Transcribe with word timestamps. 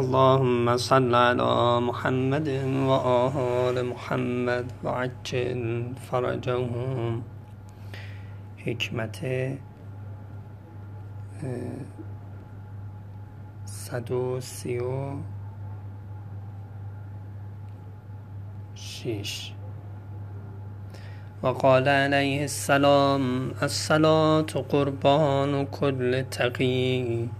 اللهم 0.00 0.76
صل 0.76 1.14
على 1.14 1.80
محمد 1.80 2.48
و 2.88 2.90
آل 2.90 3.82
محمد 3.82 4.72
و 4.84 4.88
عجل 4.88 5.82
فرجهم. 6.10 7.22
حکمت 8.66 9.18
صد 13.64 14.10
و 14.10 14.40
سی 14.40 14.78
و 14.78 15.16
شیش 18.74 19.52
وقال 21.42 21.88
علیه 21.88 22.40
السلام 22.40 23.50
الصلاة 23.62 24.42
قربان 24.42 25.66
كل 25.66 26.22
تقی. 26.22 27.30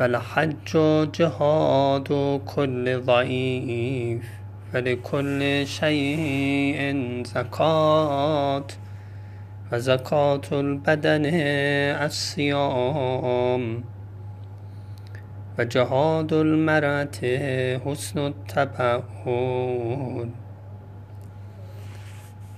والحج 0.00 0.70
جهاد 1.14 2.40
كل 2.46 3.00
ضعیف 3.00 4.24
ولكل 4.74 5.66
شیء 5.66 6.80
زکات 7.24 8.72
و 9.72 9.78
زکات 9.78 10.52
البدن 10.52 11.26
الصیام 12.06 13.84
و 15.58 15.64
جهاد 15.64 16.32
المرأة 16.32 17.18
حسن 17.84 18.18
التبعل 18.18 19.02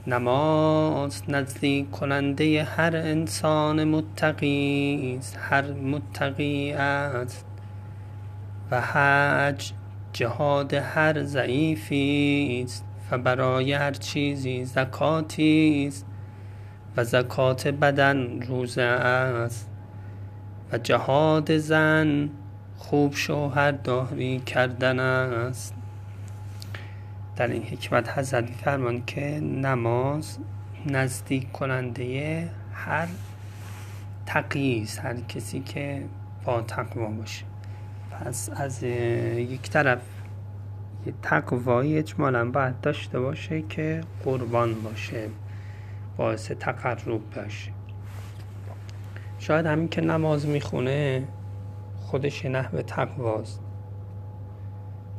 نماز 0.07 1.23
نزدیک 1.29 1.91
کننده 1.91 2.65
هر 2.65 2.97
انسان 2.97 3.85
متقی 3.85 5.17
است 5.19 5.39
هر 5.41 5.73
متقی 5.73 6.73
است. 6.73 7.47
و 8.71 8.81
حج 8.81 9.73
جهاد 10.13 10.75
هر 10.75 11.23
ضعیفی 11.23 12.63
است 12.65 12.85
و 13.11 13.19
برای 13.19 13.73
هر 13.73 13.93
چیزی 13.93 14.65
زکاتی 14.65 15.85
است 15.89 16.07
و 16.97 17.05
زکات 17.05 17.69
بدن 17.69 18.43
روزه 18.43 18.83
است. 18.83 19.71
و 20.73 20.79
جهاد 20.79 21.57
زن 21.57 22.31
خوب 22.77 23.15
شوهر 23.15 23.71
داری 23.71 24.39
کردن 24.39 25.01
است. 25.01 25.82
در 27.43 27.49
این 27.49 27.63
حکمت 27.63 28.19
حضرت 28.19 28.51
فرمان 28.51 29.05
که 29.05 29.41
نماز 29.41 30.39
نزدیک 30.87 31.53
کننده 31.53 32.49
هر 32.73 33.09
تقیی 34.27 34.83
است 34.83 35.01
هر 35.01 35.17
کسی 35.21 35.61
که 35.61 36.05
با 36.45 36.61
تقوا 36.61 37.07
باشه. 37.07 37.45
پس 38.11 38.51
از 38.57 38.83
یک 38.83 39.71
طرف 39.71 40.01
یه 41.07 41.13
تقوایی 41.23 41.99
اجمالا 41.99 42.51
باید 42.51 42.81
داشته 42.81 43.21
باشه 43.21 43.63
که 43.63 44.01
قربان 44.25 44.75
باشه 44.75 45.29
باعث 46.17 46.51
تقرب 46.51 47.31
باشه. 47.35 47.71
شاید 49.39 49.67
همین 49.67 49.89
که 49.89 50.01
نماز 50.01 50.47
می‌خونه 50.47 51.25
خودش 51.97 52.45
نحو 52.45 52.83
تقواست. 52.83 53.61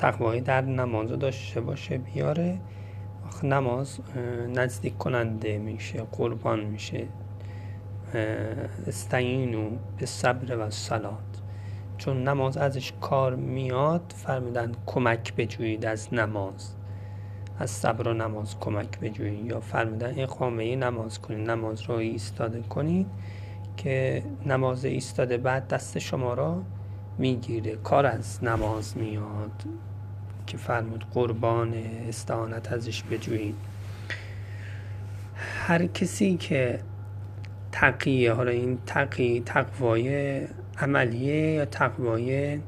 تقوایی 0.04 0.42
در 0.42 0.62
نماز 0.62 1.09
داشته 1.09 1.62
باشه 1.62 1.98
بیاره. 1.98 2.59
نماز 3.44 4.00
نزدیک 4.56 4.98
کننده 4.98 5.58
میشه 5.58 6.04
قربان 6.12 6.60
میشه. 6.60 7.08
استعینو 8.88 9.70
به 9.98 10.06
صبر 10.06 10.58
و 10.58 10.70
سلات 10.70 11.42
چون 11.98 12.23
نماز 12.28 12.58
ازش 12.58 12.94
کار 13.02 13.36
میاد 13.36 14.14
فرمودن 14.16 14.72
کمک 14.86 15.36
بجویید 15.36 15.86
از 15.86 16.14
نماز. 16.14 16.76
از 17.60 17.70
صبر 17.70 18.08
و 18.08 18.14
نماز 18.14 18.60
کمک 18.60 19.00
بجویید 19.00 19.45
یا 19.45 19.60
فرمودن 19.60 20.20
اقامه 20.20 20.76
نماز 20.76 21.22
کنید 21.22 21.50
نماز 21.50 21.82
رو 21.82 21.95
ایستاده 21.95 22.61
کنید 22.61 23.08
که 23.77 24.23
نماز 24.45 24.86
ایستاده 24.86 25.38
بعد 25.38 25.67
دست 25.67 26.00
شما 26.00 26.33
را 26.33 26.61
می‌گیره. 27.17 27.76
کار 27.76 28.06
از 28.06 28.44
نماز 28.44 28.98
میاد. 28.98 29.64
که 30.48 30.58
فرمود 30.58 31.05
قربان 31.14 31.73
استعانت 32.09 32.71
ازش 32.71 33.04
بجویید. 33.04 33.55
هر 35.36 35.86
کسی 35.86 36.37
که 36.37 36.80
تقیه 37.71 38.33
حالا 38.33 38.52
این 38.52 38.77
تقی 38.86 39.43
تقوای 39.45 40.42
عملیه 40.77 41.52
یا 41.52 41.65
تقوای 41.65 42.59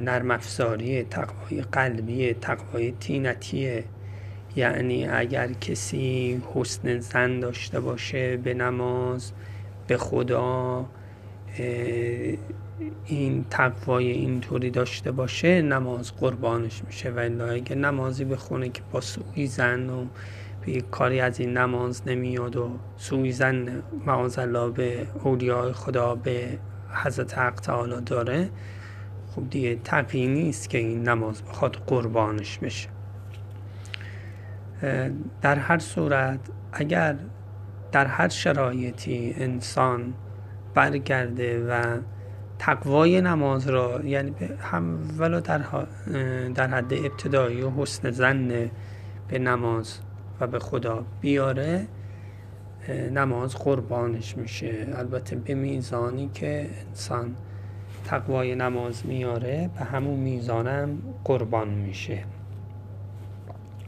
نرم 0.00 0.36
تقوای 1.10 1.62
قلبیه 1.72 2.34
تقوای 2.34 2.92
تینتیه 3.00 3.84
یعنی 4.56 5.08
اگر 5.08 5.52
کسی 5.52 6.42
حسن 6.54 6.98
زن 6.98 7.40
داشته 7.40 7.80
باشه 7.80 8.36
به 8.36 8.54
نماز 8.54 9.32
به 9.86 9.96
خدا 9.96 10.86
این 13.06 13.44
تقوای 13.50 14.10
اینطوری 14.10 14.70
داشته 14.70 15.12
باشه 15.12 15.62
نماز 15.62 16.16
قربانش 16.16 16.82
میشه. 16.86 17.10
و 17.10 17.48
اگه 17.50 17.74
نمازی 17.74 18.24
بخونه 18.24 18.68
که 18.68 18.82
با 18.92 19.00
زن 19.46 19.90
و 19.90 20.04
به 20.66 20.80
کاری 20.80 21.20
از 21.20 21.40
این 21.40 21.56
نماز 21.56 22.02
نمیاد 22.06 22.56
و 22.56 22.70
زن 23.30 23.82
معاذالله 24.06 24.70
به 24.70 25.06
اولیاء 25.24 25.72
خدا 25.72 26.14
به 26.14 26.58
حضرت 27.04 27.38
حق 27.38 27.54
تعالی 27.54 28.00
داره 28.06 28.50
خب 29.34 29.50
دیگه 29.50 29.78
تقیی 29.84 30.26
نیست 30.26 30.70
که 30.70 30.78
این 30.78 31.08
نماز 31.08 31.42
بخواد 31.42 31.76
قربانش 31.86 32.58
بشه. 32.58 32.88
در 35.42 35.58
هر 35.58 35.78
صورت 35.78 36.40
اگر 36.72 37.16
در 37.92 38.06
هر 38.06 38.28
شرایطی 38.28 39.34
انسان 39.38 40.14
برگرده 40.74 41.66
و 41.66 41.98
تقوای 42.58 43.20
نماز 43.20 43.68
را 43.68 44.00
یعنی 44.04 44.34
هم 44.60 44.98
ولو 45.18 45.40
در, 45.40 45.60
در 46.54 46.66
حد 46.66 46.92
ابتدایی 46.92 47.62
و 47.62 47.70
حسن 47.70 48.10
زن 48.10 48.70
به 49.28 49.38
نماز 49.38 49.98
و 50.40 50.46
به 50.46 50.58
خدا 50.58 51.04
بیاره 51.20 51.86
نماز 53.12 53.56
قربانش 53.56 54.36
میشه. 54.36 54.86
البته 54.94 55.36
به 55.36 55.54
میزانی 55.54 56.30
که 56.34 56.70
انسان 56.88 57.34
تقوای 58.04 58.54
نماز 58.54 59.06
میاره 59.06 59.70
به 59.78 59.84
همون 59.84 60.20
میزانم 60.20 60.98
قربان 61.24 61.68
میشه. 61.68 62.24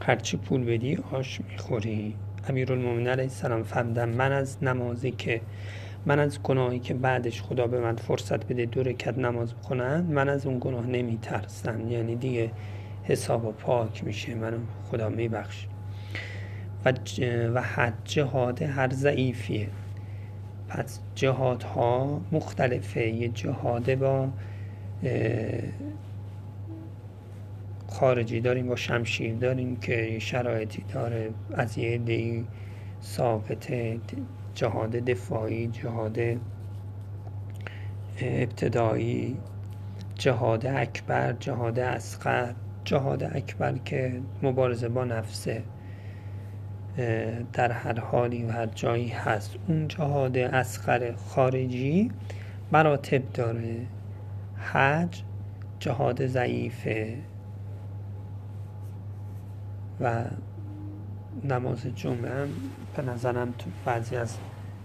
هرچی 0.01 0.37
پول 0.37 0.63
بدی 0.63 0.99
آش 1.11 1.41
می‌خوری. 1.51 2.15
امیرالمومنین 2.49 3.07
علیه 3.07 3.23
السلام 3.23 3.63
فهمدن 3.63 4.09
من 4.09 4.31
از 4.31 4.63
نمازی 4.63 5.11
که 5.11 5.41
من 6.05 6.19
از 6.19 6.41
گناهی 6.43 6.79
که 6.79 6.93
بعدش 6.93 7.41
خدا 7.41 7.67
به 7.67 7.79
من 7.79 7.95
فرصت 7.95 8.45
بده 8.45 8.65
دو 8.65 8.83
رکت 8.83 9.17
نماز 9.17 9.53
بخونم 9.53 10.03
من 10.03 10.29
از 10.29 10.45
اون 10.45 10.57
گناه 10.61 10.85
نمی 10.85 11.17
ترسم 11.21 11.91
یعنی 11.91 12.15
دیگه 12.15 12.51
حساب 13.03 13.57
پاک 13.57 14.03
میشه 14.03 14.35
منو 14.35 14.57
خدا 14.91 15.09
میبخش. 15.09 15.67
و, 16.85 16.93
و 17.53 17.61
حد 17.61 17.93
جهاد 18.05 18.61
هر 18.61 18.89
ضعیفیه. 18.89 19.67
پس 20.67 20.99
جهاد 21.15 21.63
ها 21.63 22.21
مختلفه. 22.31 23.07
یه 23.07 23.27
جهاد 23.27 23.95
با 23.95 24.27
خارجی 27.87 28.41
داریم 28.41 28.67
با 28.67 28.75
شمشیر 28.75 29.33
داریم 29.35 29.75
که 29.75 30.19
شرایطی 30.19 30.83
داره. 30.93 31.29
از 31.53 31.77
یه 31.77 31.97
دی 31.97 32.45
ثابته. 33.03 33.99
جهاد 34.55 34.91
دفاعی 34.91 35.67
جهاد 35.67 36.19
ابتدایی 38.19 39.37
جهاد 40.15 40.65
اکبر 40.65 41.33
جهاد 41.33 41.79
اصغر 41.79 42.53
جهاد 42.85 43.23
اکبر 43.23 43.77
که 43.77 44.21
مبارزه 44.43 44.89
با 44.89 45.03
نفسه 45.03 45.63
در 47.53 47.71
هر 47.71 47.99
حالی 47.99 48.43
و 48.43 48.51
هر 48.51 48.65
جایی 48.65 49.09
هست. 49.09 49.55
اون 49.67 49.87
جهاد 49.87 50.37
اصغر 50.37 51.13
خارجی 51.15 52.11
مراتب 52.71 53.33
داره. 53.33 53.77
حج 54.57 55.23
جهاد 55.79 56.27
ضعیفه 56.27 57.17
و 60.01 60.25
نماز 61.43 61.87
جمعه 61.95 62.41
هم 62.41 62.49
به 62.95 63.03
نظرم 63.03 63.51
تو 63.51 63.69
بعضی 63.85 64.15
از 64.15 64.37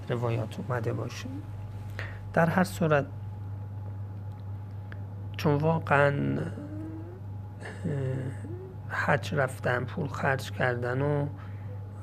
روایات 0.08 0.58
اومده 0.60 0.92
باشه. 0.92 1.26
در 2.32 2.46
هر 2.46 2.64
صورت 2.64 3.06
چون 5.36 5.54
واقعا 5.54 6.38
حج 8.88 9.34
رفتن 9.34 9.84
پول 9.84 10.08
خرج 10.08 10.50
کردن 10.50 11.02
و 11.02 11.26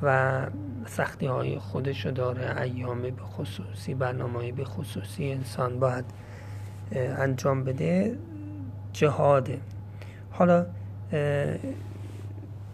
و 0.03 0.41
سختی 0.85 1.25
های 1.25 1.59
خودشو 1.59 2.11
داره 2.11 2.61
ایام 2.61 3.01
به 3.01 3.21
خصوصی 3.21 3.93
برنامه 3.93 4.51
به 4.51 4.65
خصوصی 4.65 5.31
انسان 5.31 5.79
باید 5.79 6.05
انجام 6.95 7.63
بده 7.63 8.17
جهاده. 8.93 9.59
حالا 10.31 10.65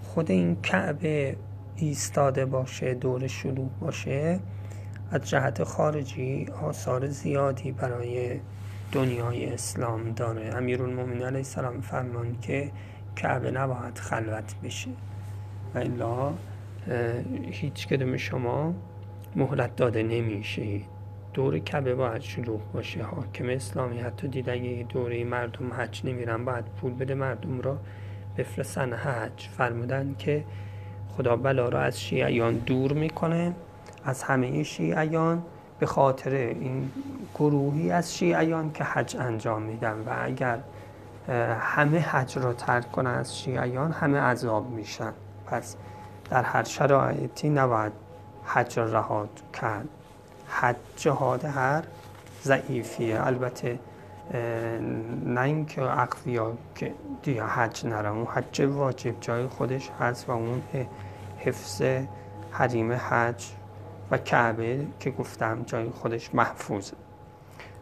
خود 0.03 0.31
این 0.31 0.62
کعبه 0.62 1.35
ایستاده 1.81 2.45
باشه 2.45 2.94
دور 2.94 3.28
شروع 3.28 3.69
باشه 3.80 4.39
از 5.12 5.30
جهت 5.30 5.63
خارجی 5.63 6.48
آثار 6.62 7.07
زیادی 7.07 7.72
برای 7.72 8.39
دنیای 8.92 9.54
اسلام 9.54 10.12
داره. 10.12 10.56
امیرالمومنین 10.56 11.22
علیه 11.22 11.38
السلام 11.38 11.81
فرمان 11.81 12.39
که 12.42 12.72
کعبه 13.16 13.51
نباید 13.51 13.98
خلوت 13.98 14.56
بشه. 14.63 14.89
و 15.75 15.78
الا 15.78 16.33
هیچ 17.51 17.88
کدوم 17.88 18.18
شما 18.18 18.74
مهلت 19.36 19.75
داده 19.75 20.04
نمیشه 20.04 20.81
دور 21.33 21.60
کعبه 21.60 21.95
باید 21.95 22.22
شلوغ 22.22 22.72
باشه. 22.72 23.04
حاکم 23.04 23.50
اسلامی 23.50 24.00
حتی 24.00 24.28
دید 24.28 24.50
اگه 24.50 24.86
دوره 24.89 25.24
مردم 25.24 25.74
حج 25.74 26.01
نمیرن 26.06 26.45
باید 26.45 26.66
پول 26.66 26.94
بده 26.94 27.16
مردم 27.16 27.62
را 27.62 27.78
بفرستن 28.38 28.94
حج. 28.94 29.48
فرمودن 29.48 30.16
که 30.19 30.44
خدا 31.17 31.35
بلا 31.35 31.69
را 31.69 31.81
از 31.81 32.01
شیعیان 32.01 32.53
دور 32.53 32.93
می‌کنه 32.93 33.53
از 34.05 34.23
همه 34.23 34.63
شیعیان 34.63 35.43
به 35.79 35.85
خاطر 35.85 36.29
این 36.29 36.91
گروهی 37.35 37.91
از 37.91 38.17
شیعیان 38.17 38.71
که 38.71 38.83
حج 38.83 39.17
انجام 39.19 39.61
میدن. 39.61 40.03
و 40.05 40.09
اگر 40.21 40.59
همه 41.59 41.99
حج 41.99 42.37
را 42.37 42.53
ترک 42.53 42.91
کنن 42.91 43.11
از 43.11 43.39
شیعیان 43.39 43.91
همه 43.91 44.19
عذاب 44.19 44.69
میشن. 44.69 45.13
پس 45.45 45.75
در 46.29 46.43
هر 46.43 46.63
شرایطی 46.63 47.49
نباید 47.49 47.91
حج 48.45 48.79
را 48.79 48.85
رها 48.85 49.27
کرد. 49.53 49.87
حج 50.47 50.75
جهاد 50.95 51.45
هر 51.45 51.83
ضعیفیه. 52.43 53.27
البته 53.27 53.79
نه 55.25 55.42
اینکه 55.42 55.81
اقویا 56.01 56.54
که 56.75 56.94
دیگه 57.22 57.44
حج 57.44 57.86
نرم. 57.86 58.18
اون 58.18 58.25
حج 58.25 58.62
واجب 58.62 59.19
جای 59.22 59.48
خودش 59.48 59.92
هست 60.00 60.30
و 60.30 60.31
اون 60.31 60.62
حفظ 61.38 61.81
حریم 62.51 62.92
حج 62.92 63.51
و 64.12 64.18
کعبه 64.18 64.88
که 65.00 65.12
گفتم 65.12 65.63
جای 65.63 65.89
خودش 65.89 66.36
محفوظه. 66.36 66.94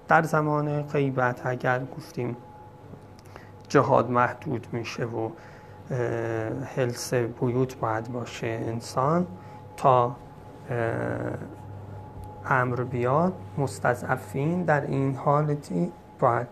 در 0.07 0.23
زمان 0.23 0.81
غیبت 0.81 1.45
اگر 1.45 1.85
گفتیم 1.97 2.37
جهاد 3.67 4.11
محدود 4.11 4.67
میشه 4.71 5.05
و 5.05 5.29
حلس 6.75 7.13
بیوت 7.13 7.77
باید 7.77 8.11
باشه 8.11 8.47
انسان 8.47 9.27
تا 9.77 10.15
امر 12.45 12.83
بیاد 12.83 13.33
مستضعفین 13.57 14.63
در 14.63 14.81
این 14.81 15.15
حالتی 15.15 15.91
باید 16.19 16.47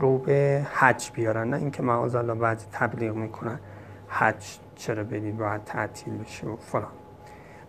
رو 0.00 0.18
به 0.18 0.66
حج 0.72 1.10
بیارن 1.14 1.50
نه 1.50 1.56
اینکه 1.56 1.82
معاذ 1.82 2.16
بعد 2.16 2.62
تبلیغ 2.72 3.14
می‌کنن. 3.14 3.60
حج 4.08 4.58
چرا 4.74 5.04
بدید؟ 5.04 5.36
باید 5.36 5.64
تعطیل 5.64 6.18
بشه 6.18 6.46
و 6.46 6.56
فلان. 6.56 6.92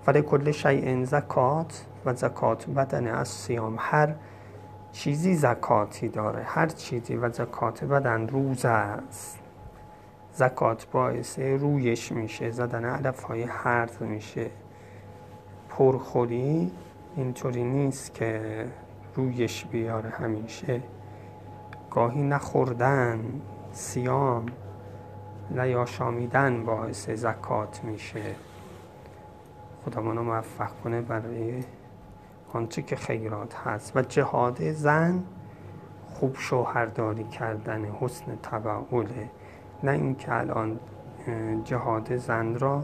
ولی 0.07 0.21
کل 0.21 0.51
شیء 0.51 1.05
زکات 1.05 1.85
و 2.05 2.13
زکات 2.13 2.69
بدن 2.69 3.07
از 3.07 3.27
سیام 3.27 3.75
هر 3.79 4.15
چیزی 4.91 5.35
زکاتی 5.35 6.09
داره 6.09 6.43
هر 6.43 6.67
چیزی 6.67 7.15
و 7.15 7.29
زکات 7.29 7.83
بدن 7.83 8.27
روزه 8.27 8.69
است. 8.69 9.39
زکات 10.33 10.87
باعث 10.91 11.39
رویش 11.39 12.11
میشه 12.11 12.51
زدن 12.51 12.85
علف 12.85 13.23
های 13.23 13.43
حرز 13.43 14.01
میشه. 14.01 14.49
پرخوری 15.69 16.71
اینطوری 17.15 17.63
نیست 17.63 18.13
که 18.13 18.65
رویش 19.15 19.65
بیاره 19.65 20.09
همیشه. 20.09 20.81
گاهی 21.97 22.23
نخوردن 22.23 23.41
سیام 23.71 24.45
نیاشامیدن 25.51 26.63
باعث 26.63 27.09
زکات 27.09 27.83
میشه. 27.83 28.35
خدا 29.85 30.01
منو 30.01 30.23
موفق 30.23 30.69
کنه 30.83 31.01
برای 31.01 31.63
آنچه 32.53 32.81
که 32.81 32.95
خیرات 32.95 33.55
هست. 33.55 33.97
و 33.97 34.01
جهاد 34.01 34.71
زن 34.71 35.23
خوب 36.13 36.35
شوهرداری 36.35 37.23
کردن 37.23 37.85
حسن 37.85 38.35
تبعوله 38.43 39.29
نه 39.83 39.91
اینکه 39.91 40.33
الان 40.33 40.79
جهاد 41.63 42.15
زن 42.15 42.55
را 42.55 42.83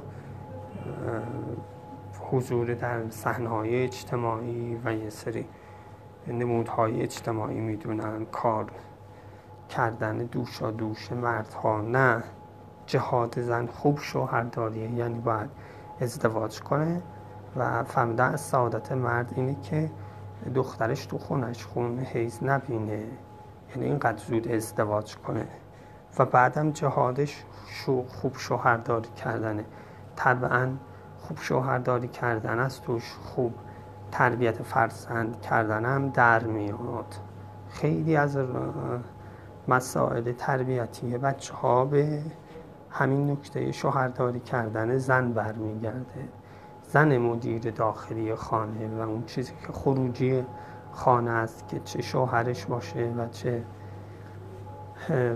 حضور 2.32 2.74
در 2.74 3.10
صحنه‌های 3.10 3.84
اجتماعی 3.84 4.80
و 4.86 4.94
یه 4.94 5.10
سری 5.10 5.46
نمودهای 6.28 7.02
اجتماعی 7.02 7.60
می‌دونن 7.60 8.26
کار 8.26 8.72
کردن 9.76 10.18
دوشا 10.18 10.72
دوش 10.72 11.12
مردها. 11.12 11.82
نه 11.82 12.24
جهاد 12.86 13.42
زن 13.42 13.68
خوب 13.68 14.00
شوهرداریه 14.00 14.92
یعنی 14.92 15.20
باید 15.20 15.50
ازدواج 16.02 16.60
کنه 16.62 17.02
و 17.56 17.84
فهمیدن 17.84 18.34
از 18.34 18.42
سعادت 18.42 18.92
مرد 18.92 19.34
اینه 19.36 19.56
که 19.62 19.92
دخترش 20.56 21.06
تو 21.06 21.18
خونش 21.18 21.66
خون 21.66 22.00
حیز 22.00 22.44
نبینه. 22.44 23.04
یعنی 23.70 23.86
اینقدر 23.86 24.18
زود 24.18 24.48
ازدواج 24.48 25.16
کنه. 25.16 25.48
و 26.20 26.26
بعدم 26.26 26.72
جهادش 26.72 27.44
شو 27.68 28.06
خوب 28.08 28.38
شوهرداری 28.38 29.10
کردنه. 29.10 29.66
طبعا 30.16 30.70
خوب 31.20 31.38
شوهرداری 31.38 32.08
کردن 32.08 32.60
است 32.60 32.84
توش 32.84 33.14
خوب 33.24 33.54
تربیت 34.12 34.64
فرزند 34.64 35.42
کردن 35.42 35.86
هم 35.86 36.10
در 36.10 36.44
میاد. 36.44 37.16
خیلی 37.70 38.16
از 38.16 38.38
مسائل 39.68 40.32
تربیتی 40.32 41.18
بچه 41.18 41.54
ها 41.54 41.86
به 41.86 42.22
همین 42.90 43.32
نکته 43.32 43.72
شوهرداری 43.72 44.40
کردن 44.40 44.98
زن 44.98 45.32
برمیگرده. 45.32 46.30
زن 46.84 47.18
مدیر 47.18 47.72
داخلی 47.72 48.36
خانه 48.36 48.88
و 48.98 49.10
اون 49.10 49.26
چیزی 49.26 49.54
که 49.68 49.74
خروجی 49.74 50.44
خانه 50.92 51.32
است 51.32 51.68
که 51.68 51.80
چه 51.80 52.02
شوهرش 52.02 52.66
باشه 52.66 53.14
و 53.18 53.28
چه 53.28 53.64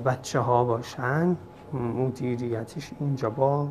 بچه 0.05 0.39
ها 0.39 0.63
باشن 0.63 1.37
مدیریتش 1.73 2.91
اینجا 2.99 3.29
با 3.29 3.67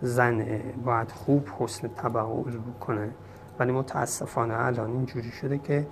زنه 0.00 0.74
باید 0.84 1.10
خوب 1.10 1.48
حسن 1.58 1.88
تبعول 1.88 2.58
بکنه. 2.58 3.10
ولی 3.58 3.72
متاسفانه 3.72 4.54
الان 4.58 4.90
اینجوری 4.90 5.30
شده 5.30 5.58
که 5.58 5.86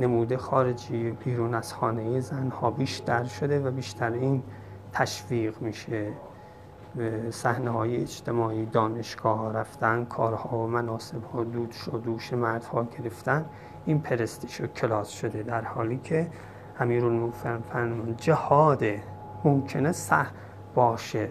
نموده 0.00 0.36
خارجی 0.36 1.10
بیرون 1.10 1.54
از 1.54 1.74
خانه 1.74 2.20
زن 2.20 2.50
ها 2.50 2.70
بیشتر 2.70 3.24
شده 3.24 3.60
و 3.60 3.70
بیشتر 3.70 4.12
این 4.12 4.42
تشویق 4.92 5.62
میشه. 5.62 6.12
صحنه 7.30 7.70
های 7.70 7.96
اجتماعی 7.96 8.66
دانشگاه 8.66 9.38
ها 9.38 9.50
رفتن 9.50 10.04
کارها 10.04 10.58
و 10.58 10.66
مناسب 10.66 11.24
ها 11.24 11.44
دود 11.44 11.70
شد 11.70 12.02
دوش 12.04 12.32
مردها 12.32 12.84
گرفتن. 12.98 13.44
این 13.86 14.00
پرستیش 14.00 14.60
و 14.60 14.66
کلاس 14.66 15.08
شده 15.08 15.42
در 15.42 15.62
حالی 15.64 16.00
که 16.04 16.30
امیرالمومنین 16.80 18.16
جهاد 18.16 18.84
ممکنه 19.44 19.92
سه 19.92 20.26
باشه. 20.74 21.28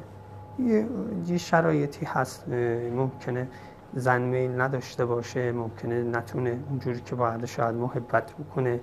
یه 1.28 1.38
شرایطی 1.38 2.06
هست 2.06 2.50
ممکنه 2.96 3.48
زن 3.94 4.22
میل 4.22 4.62
نداشته 4.62 5.06
باشه 5.06 5.52
ممکنه 5.52 6.04
نتونه 6.04 6.60
اونجوری 6.70 7.02
که 7.02 7.16
باید 7.16 7.46
شاید 7.46 7.76
محبت 7.76 8.34
بکنه 8.34 8.80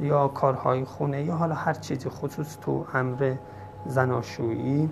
یا 0.00 0.28
کارهای 0.28 0.84
خونه 0.84 1.24
یا 1.24 1.34
حالا 1.34 1.54
هر 1.54 1.72
چیزی 1.74 2.08
خصوص 2.08 2.58
تو 2.60 2.86
امر 2.94 3.34
زناشویی. 3.86 4.90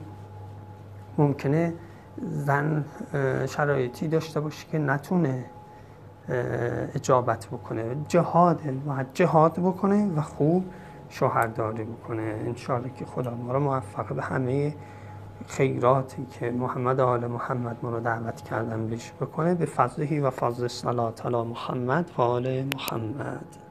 ممکنه 1.19 1.75
زن 2.23 2.85
شرایطی 3.47 4.09
داشته 4.09 4.41
باشه 4.41 4.67
که 4.67 4.79
نتونه 4.79 5.45
اجابت 6.95 7.47
بکنه. 7.47 7.97
جهاد 8.09 8.61
باید 8.87 9.07
جهاد 9.15 9.53
بکنه 9.53 10.13
و 10.17 10.21
خوب 10.21 10.65
شوهرداری 11.09 11.85
بکنه. 11.85 12.35
انشاءالله 12.47 12.91
که 12.91 13.05
خدا 13.05 13.35
ما 13.35 13.53
رو 13.53 13.61
موفق 13.61 14.13
به 14.13 14.23
همه 14.23 14.75
خیراتی 15.47 16.27
که 16.27 16.51
محمد 16.51 17.01
آل 17.01 17.27
محمد 17.27 17.77
ما 17.83 17.91
رو 17.91 18.01
دعوت 18.01 18.41
کردن 18.41 18.87
بهش 18.87 19.13
بکنه 19.21 19.55
به 19.55 19.67
فضلهی 19.67 20.21
و 20.21 20.31
فضل 20.31 20.69
صلات 20.69 21.27
علی 21.27 21.43
محمد 21.43 22.11
و 22.19 22.23
آل 22.23 22.65
محمد. 22.75 23.68